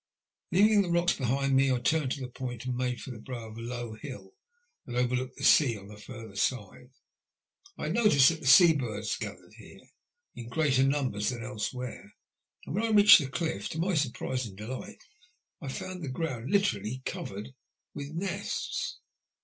[0.51, 3.11] Leaving the rocks behind me, I turned the point and made for.
[3.11, 4.31] the brow of a low hill
[4.87, 6.89] that overlooked the sea on the further side.
[7.77, 9.81] I had noticed that the sea birds gathered here
[10.35, 12.15] in greater numbers than else where,
[12.65, 15.03] and when I reached the cliff, to my surprise and delight,
[15.61, 17.53] I found the ground literally covered
[17.93, 18.97] with nests.